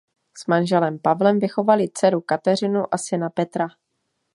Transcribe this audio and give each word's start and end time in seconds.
S 0.37 0.45
manželem 0.47 0.99
Pavlem 0.99 1.39
vychovali 1.39 1.89
dceru 1.89 2.21
Kateřinu 2.21 2.85
a 2.93 2.97
syna 2.97 3.29
Petra. 3.29 3.67